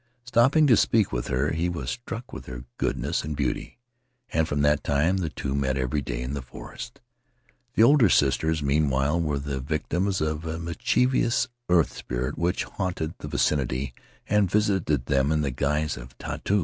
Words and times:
Stopping 0.23 0.65
to 0.65 0.75
speak 0.75 1.11
with 1.11 1.27
her, 1.27 1.51
he 1.51 1.69
was 1.69 1.91
struck 1.91 2.33
with 2.33 2.47
her 2.47 2.63
goodness 2.77 3.23
and 3.23 3.35
beauty, 3.37 3.77
and 4.33 4.47
from 4.47 4.63
that 4.63 4.83
time 4.83 5.17
the 5.17 5.29
two 5.29 5.53
met 5.53 5.77
every 5.77 6.01
day 6.01 6.23
in 6.23 6.33
the 6.33 6.41
forest. 6.41 6.99
The 7.75 7.83
older 7.83 8.09
sisters, 8.09 8.63
meanwhile, 8.63 9.21
were 9.21 9.37
the 9.37 9.59
victims 9.59 10.19
of 10.19 10.43
a 10.43 10.57
mischievous 10.57 11.49
earth 11.69 11.95
spirit 11.95 12.35
which 12.35 12.63
haunted 12.63 13.13
the 13.19 13.27
vicinity 13.27 13.93
and 14.27 14.49
visited 14.49 15.05
them 15.05 15.31
in 15.31 15.41
the 15.41 15.51
guise 15.51 15.97
of 15.97 16.17
Tautu. 16.17 16.59